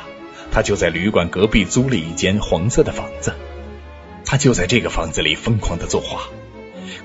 [0.52, 3.34] 他就在旅馆隔壁租了一间黄色的房子。
[4.26, 6.28] 他就在这个房子里疯狂的作画。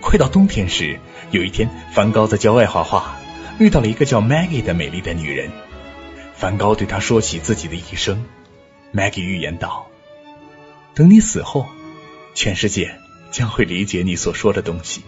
[0.01, 0.99] 快到冬天时，
[1.31, 3.17] 有一天，梵高在郊外画画，
[3.57, 5.49] 遇到了一个叫 Maggie 的美丽的女人。
[6.37, 8.25] 梵高对他说起自己的一生。
[8.93, 9.89] Maggie 预言道
[10.95, 11.65] ：“等你死后，
[12.33, 12.95] 全世界。”
[13.29, 15.03] 将会理解你所说的东西。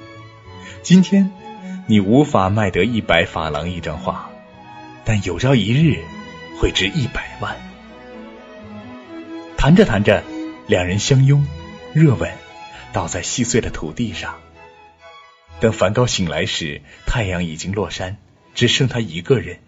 [0.84, 1.32] 今天
[1.88, 4.30] 你无法卖得一百法郎一张画，
[5.06, 6.04] 但有朝一日
[6.60, 7.56] 会值一百万。
[9.56, 10.22] 谈着谈着，
[10.68, 11.48] 两人相拥，
[11.94, 12.30] 热吻，
[12.92, 14.36] 倒在细碎的土地上。
[15.62, 18.18] 等梵高醒来时，太阳已经落山，
[18.54, 19.60] 只剩他一个人。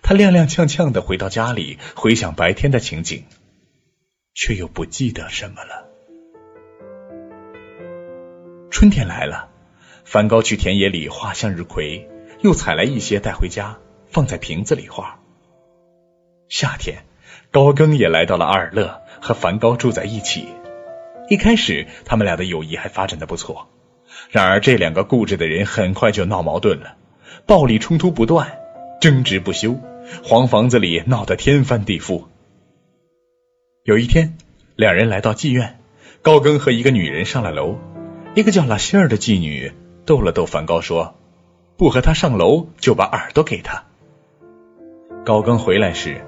[0.00, 3.24] 他踉踉跄跄的回到家里，回想白天的情景，
[4.34, 5.88] 却又不记得什么了。
[8.70, 9.50] 春天来了，
[10.04, 12.08] 梵高去田野里画向日葵，
[12.40, 13.78] 又采来一些带回家，
[14.10, 15.20] 放在瓶子里画。
[16.48, 17.04] 夏天，
[17.50, 20.48] 高更也来到了阿尔勒，和梵高住在一起。
[21.28, 23.68] 一开始，他们俩的友谊还发展的不错。
[24.30, 26.96] 然而，这两个固执的人很快就闹矛盾了，
[27.46, 28.58] 暴力冲突不断，
[29.02, 29.80] 争执不休，
[30.22, 32.26] 黄房子里闹得天翻地覆。
[33.82, 34.38] 有一天，
[34.76, 35.80] 两人来到妓院，
[36.22, 37.80] 高更和一个女人上了楼。
[38.36, 39.72] 一个叫拉希尔的妓女
[40.06, 41.16] 逗了逗梵高，说
[41.76, 43.86] ：“不和他上楼，就把耳朵给他。”
[45.26, 46.24] 高更回来时，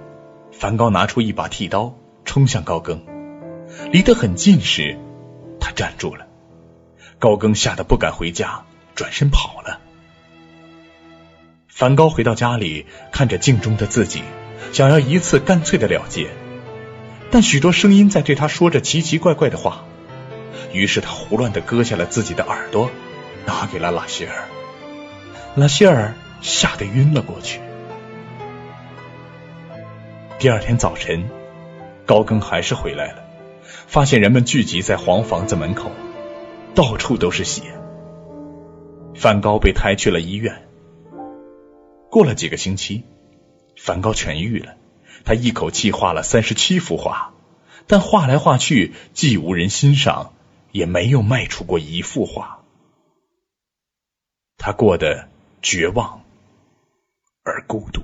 [0.51, 1.95] 梵高拿出一把剃刀，
[2.25, 3.05] 冲向高更。
[3.93, 4.99] 离得很近时，
[5.61, 6.27] 他站住了。
[7.21, 8.65] 高更吓得不敢回家，
[8.97, 9.81] 转身跑了。
[11.75, 14.23] 梵高回到家里，看着镜中的自己，
[14.73, 16.29] 想要一次干脆的了结，
[17.33, 19.85] 但许多声音在对他说着奇奇怪怪的话。
[20.73, 22.91] 于是他胡乱的割下了自己的耳朵，
[23.45, 24.47] 拿给了拉希尔。
[25.57, 27.59] 拉希尔吓得晕了过去。
[30.39, 31.29] 第二天早晨，
[32.07, 33.25] 高更还是回来了，
[33.89, 35.91] 发现人们聚集在黄房子门口，
[36.77, 37.63] 到处都是血。
[39.17, 40.69] 梵高被抬去了医院。
[42.15, 43.03] 过了几个星期，
[43.77, 44.77] 梵高痊愈了。
[45.25, 47.35] 他一口气画了三十七幅画，
[47.89, 50.33] 但画来画去，既无人欣赏，
[50.71, 52.61] 也没有卖出过一幅画。
[54.59, 55.27] 他过得
[55.61, 56.21] 绝望
[57.43, 58.01] 而孤独。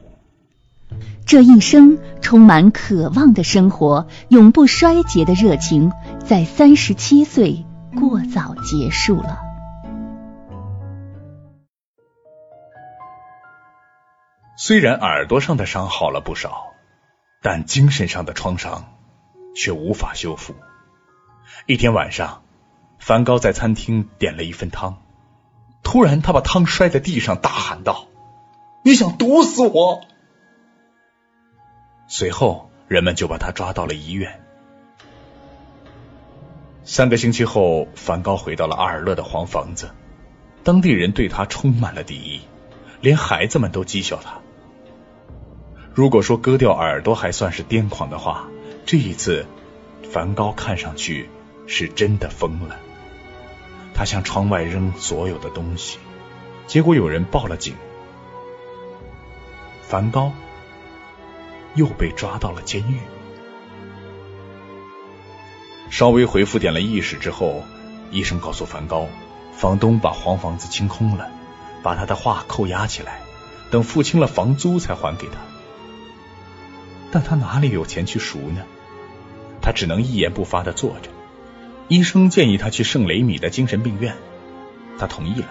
[1.25, 5.93] 这一生充满渴望的生活，永不衰竭的热情，
[6.27, 9.50] 在三十七岁过早结束了。
[14.63, 16.75] 虽然耳朵上的伤好了不少，
[17.41, 18.93] 但精神上的创伤
[19.57, 20.55] 却无法修复。
[21.65, 22.43] 一天晚上，
[22.99, 25.03] 梵高在餐厅点了一份汤，
[25.83, 28.09] 突然他把汤摔在地上，大喊道
[28.85, 30.03] ：“你想毒死我！”
[32.07, 34.43] 随后，人们就把他抓到了医院。
[36.85, 39.95] 三个星期后，梵高回到了阿尔勒的黄房子，
[40.65, 42.43] 当地人对他充满了敌意，
[43.01, 44.39] 连孩子们都讥笑他。
[46.01, 48.49] 如果说割掉耳朵还算是癫狂的话，
[48.87, 49.45] 这一次，
[50.11, 51.29] 梵高看上去
[51.67, 52.79] 是真的疯了。
[53.93, 55.99] 他向窗外扔所有的东西，
[56.67, 57.75] 结果有人报了警，
[59.83, 60.33] 梵高
[61.75, 62.99] 又被抓到了监狱。
[65.91, 67.63] 稍微恢复点了意识之后，
[68.11, 69.07] 医生告诉梵高，
[69.53, 71.31] 房东把黄房子清空了，
[71.83, 73.21] 把他的画扣押起来，
[73.71, 75.50] 等付清了房租才还给他。
[77.11, 78.63] 但他哪里有钱去赎呢？
[79.61, 81.11] 他只能一言不发的坐着。
[81.89, 84.15] 医生建议他去圣雷米的精神病院，
[84.99, 85.49] 他同意了。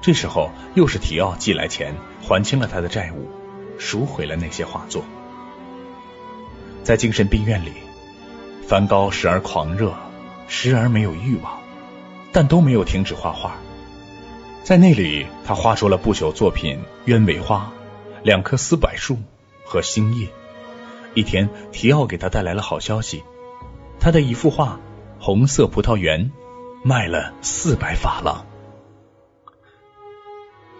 [0.00, 3.28] 这时候又是提奥寄来钱，还清了他的债务，
[3.78, 5.02] 赎回了那些画作。
[6.84, 7.72] 在精神病院里，
[8.66, 9.94] 梵高时而狂热，
[10.46, 11.58] 时而没有欲望，
[12.32, 13.56] 但都没有停止画画。
[14.62, 17.72] 在那里，他画出了不朽作品《鸢尾花》、
[18.24, 19.18] 两棵丝柏树。
[19.68, 20.28] 和星夜。
[21.14, 23.22] 一天，提奥给他带来了好消息，
[24.00, 24.80] 他的一幅画
[25.22, 26.30] 《红色葡萄园》
[26.82, 28.46] 卖了四百法郎，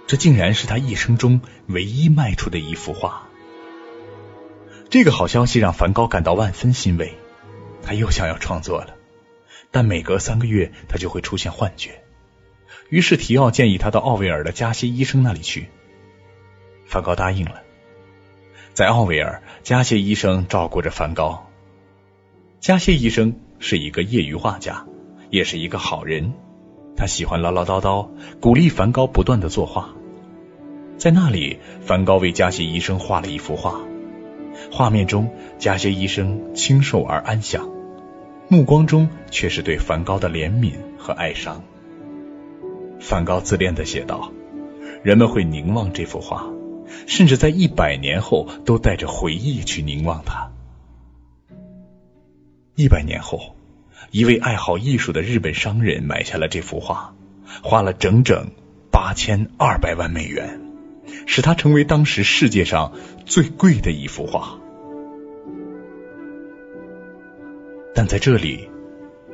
[0.06, 3.28] 这竟然是他一生中唯一卖出的一幅画。
[4.88, 7.18] 这个好消息让梵高感到万分欣慰，
[7.82, 8.94] 他又想要创作了，
[9.70, 12.02] 但每隔三个月他就会出现幻觉。
[12.88, 15.68] 于是提奥建议他到奥维尔的加西医生那里去，
[16.86, 17.62] 梵高答应了。
[18.78, 21.48] 在奥维尔，加谢医生照顾着梵高。
[22.60, 24.86] 加谢医生是一个业余画家，
[25.30, 26.32] 也是一个好人。
[26.96, 28.06] 他喜欢唠唠叨叨，
[28.38, 29.88] 鼓励梵高不断的作画。
[30.96, 33.80] 在那里，梵高为加谢医生画了一幅画，
[34.70, 37.68] 画面中加谢医生清瘦而安详，
[38.46, 41.64] 目光中却是对梵高的怜悯和哀伤。
[43.00, 44.30] 梵高自恋的写道
[45.02, 46.46] ：“人们会凝望这幅画。”
[47.06, 50.50] 甚至在一百年后，都带着回忆去凝望它。
[52.74, 53.56] 一百年后，
[54.10, 57.14] 一位爱好艺术的日本商人买下了这幅画，
[57.62, 58.48] 花了整整
[58.90, 60.60] 八千二百万美元，
[61.26, 62.92] 使它成为当时世界上
[63.26, 64.58] 最贵的一幅画。
[67.94, 68.68] 但在这里，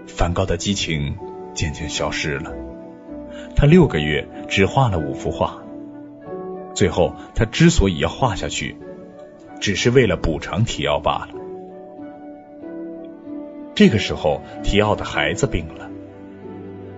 [0.06, 1.16] 梵高的激情
[1.54, 2.52] 渐渐消失了。
[3.56, 5.63] 他六个月只画了五幅画。
[6.74, 8.76] 最后，他之所以要画下去，
[9.60, 11.40] 只是为了补偿提奥罢了。
[13.74, 15.88] 这个时候，提奥的孩子病了，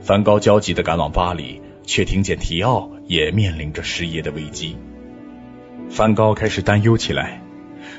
[0.00, 4.76] 梵高焦急的赶往巴黎，却听见提奥也面临着失业的危机。
[5.90, 7.42] 梵高开始担忧起来。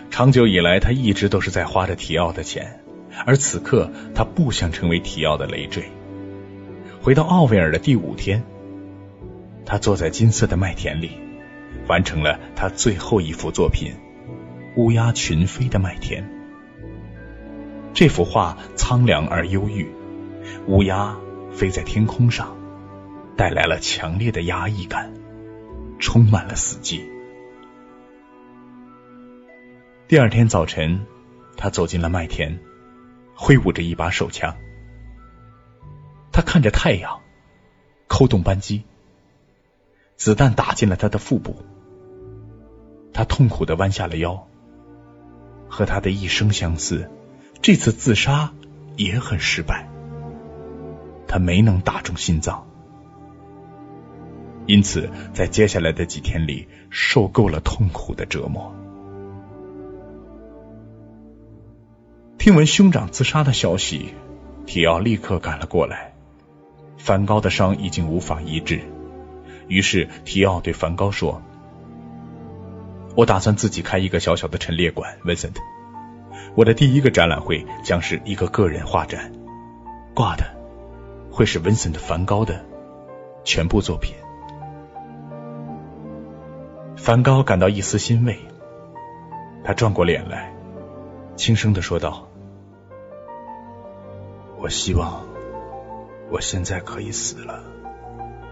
[0.10, 2.80] 长久以来，他一直都是在花着提奥的钱，
[3.26, 5.84] 而此刻他不想成为提奥的累赘。
[7.02, 8.44] 回到奥维尔的第五天，
[9.66, 11.12] 他坐在金色的麦田里。
[11.88, 13.94] 完成了他最后一幅作品
[14.82, 16.24] 《乌鸦群飞的麦田》。
[17.94, 19.90] 这幅画苍凉而忧郁，
[20.68, 21.18] 乌鸦
[21.52, 22.56] 飞在天空上，
[23.36, 25.14] 带来了强烈的压抑感，
[26.00, 27.02] 充满了死寂。
[30.08, 31.06] 第二天早晨，
[31.58, 32.60] 他走进了麦田，
[33.36, 34.56] 挥舞着一把手枪。
[36.32, 37.20] 他看着太阳，
[38.08, 38.84] 扣动扳机。
[40.18, 41.56] 子弹打进了他的腹部，
[43.14, 44.48] 他痛苦的弯下了腰。
[45.70, 47.10] 和他的一生相似，
[47.62, 48.52] 这次自杀
[48.96, 49.88] 也很失败，
[51.28, 52.66] 他没能打中心脏，
[54.66, 58.74] 因此在接下来的几天里受够了痛苦的折磨。
[62.38, 64.14] 听闻兄长自杀的消息，
[64.66, 66.16] 提奥立刻赶了过来。
[66.98, 68.82] 梵高的伤已经无法医治，
[69.68, 71.42] 于是提奥对梵高说
[73.16, 75.56] ：“我打算自己开一个小小的陈列馆，Vincent。
[76.56, 79.32] 我的第一个展览会将是一个个人画展，
[80.16, 80.44] 挂的
[81.32, 82.66] 会是 Vincent 梵高的
[83.44, 84.16] 全部作品。”
[86.96, 88.38] 梵高感到一丝欣慰，
[89.64, 90.52] 他转过脸来，
[91.36, 92.28] 轻声的说道。
[94.58, 95.26] 我希望
[96.32, 97.64] 我现在可以死了，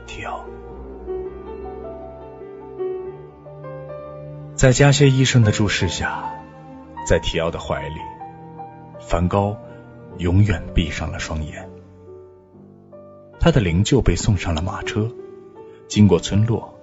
[0.05, 0.45] 提奥。
[4.55, 6.33] 在加歇医生的注视下，
[7.05, 7.99] 在提奥的怀里，
[9.01, 9.57] 梵高
[10.17, 11.69] 永远闭上了双眼。
[13.37, 15.11] 他的灵柩被送上了马车，
[15.89, 16.73] 经过村落，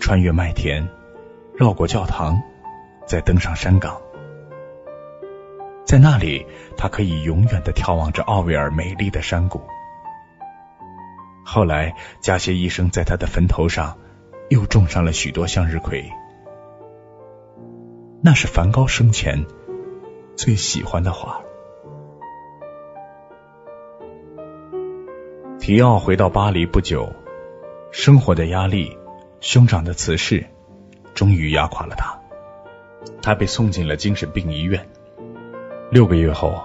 [0.00, 0.88] 穿越麦田，
[1.54, 2.42] 绕过教堂，
[3.06, 4.00] 再登上山岗。
[5.84, 6.46] 在那里，
[6.78, 9.60] 他可以永远的眺望着奥维尔美丽的山谷。
[11.44, 13.98] 后来，加歇医生在他的坟头上
[14.48, 16.10] 又种上了许多向日葵，
[18.24, 19.44] 那是梵高生前
[20.36, 21.40] 最喜欢的画。
[25.58, 27.12] 提奥回到巴黎不久，
[27.90, 28.96] 生活的压力、
[29.40, 30.46] 兄长的辞世，
[31.14, 32.16] 终于压垮了他，
[33.20, 34.88] 他被送进了精神病医院。
[35.90, 36.62] 六个月后，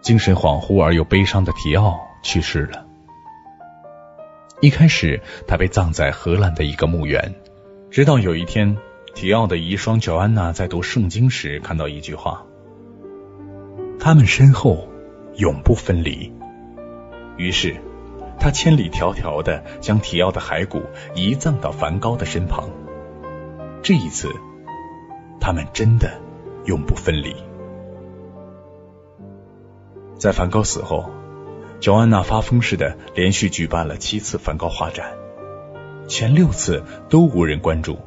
[0.00, 2.86] 精神恍惚而又悲伤的提奥去世了。
[4.60, 7.34] 一开始，他被葬在荷兰的一个墓园。
[7.90, 8.76] 直到有一天，
[9.16, 12.44] 提奥的遗孀乔安娜在读圣经时看到一句话
[13.98, 14.86] ：“他们身后
[15.36, 16.30] 永不分离。”
[17.38, 17.74] 于是，
[18.38, 20.82] 他千里迢迢的将提奥的骸骨
[21.14, 22.68] 移葬到梵高的身旁。
[23.82, 24.28] 这一次，
[25.40, 26.20] 他们真的
[26.66, 27.34] 永不分离。
[30.18, 31.08] 在梵高死后，
[31.80, 35.14] 乔安娜发疯似的连续举办了七次梵高画展，
[36.06, 37.98] 前六次都无人关注，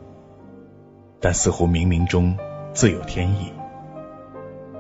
[1.20, 2.38] 但似乎冥冥中
[2.74, 3.52] 自有天意。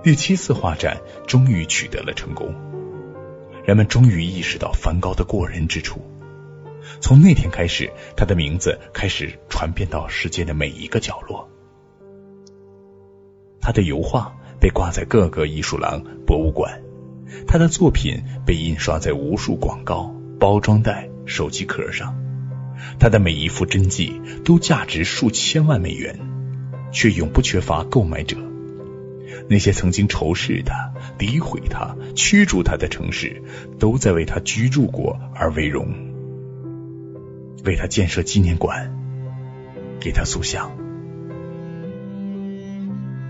[0.02, 2.56] 第七次画展终于取得了成功，
[3.66, 6.02] 人们终于意识到梵高的过人之处。
[7.02, 11.50] 从那天开始，他的名字开始传遍到世界的每一个角落，
[13.60, 16.82] 他的油画被挂在各个艺术廊、博物馆。
[17.48, 22.16] 他的作品被印刷在无数广告、包装袋、手机壳上，
[23.00, 26.20] 他的每一幅真迹都价值数千万美元，
[26.92, 28.38] 却永不缺乏购买者。
[29.48, 33.42] 那些曾经仇视他、诋毁他、驱逐他的城市，
[33.80, 35.88] 都在为他居住过而为荣，
[37.64, 38.92] 为他建设纪念馆，
[40.00, 40.72] 给他塑像。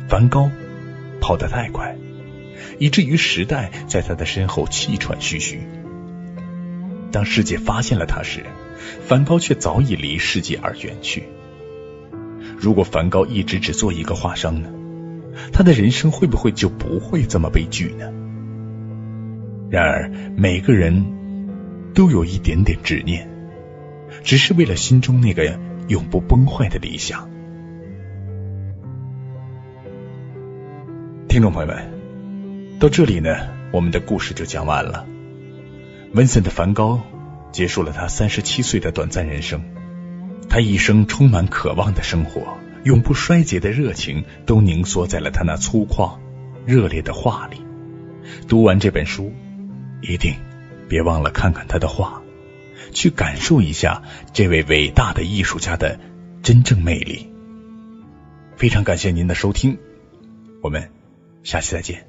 [0.08, 0.50] 梵高
[1.22, 1.96] 跑得太快。
[2.78, 5.62] 以至于时代在他的身后气喘吁吁。
[7.12, 8.46] 当世界发现了他时，
[9.06, 11.24] 梵高却早已离世界而远去。
[12.60, 14.70] 如果梵高一直只做一个画商呢？
[15.54, 18.12] 他的人生会不会就不会这么悲剧呢？
[19.70, 21.06] 然而，每个人
[21.94, 23.30] 都有一点点执念，
[24.24, 25.58] 只是为了心中那个
[25.88, 27.30] 永不崩坏的理想。
[31.28, 32.00] 听众朋友们。
[32.80, 33.36] 到这里呢，
[33.74, 35.06] 我们的故事就讲完了。
[36.14, 37.02] 文森的·梵高
[37.52, 39.62] 结束了他三十七岁的短暂人生，
[40.50, 46.18] 他一生充满渴望的生活，永不衰竭的热情，都凝缩在了他那粗犷、
[46.66, 47.62] 热烈的画里。
[48.48, 49.32] 读完这本书，
[50.02, 50.34] 一定
[50.88, 52.22] 别忘了看看他的画，
[52.92, 54.02] 去感受一下
[54.34, 56.00] 这位伟大的艺术家的
[56.42, 57.32] 真正魅力。
[58.58, 59.78] 非常感谢您的收听，
[60.64, 60.92] 我们
[61.44, 62.08] 下期再见。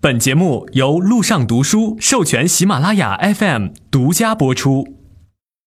[0.00, 4.97] 本节目由路上读书授权喜马拉雅 FM 独家播出。